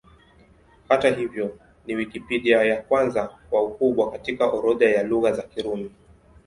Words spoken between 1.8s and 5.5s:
ni Wikipedia ya kwanza kwa ukubwa katika orodha ya Lugha za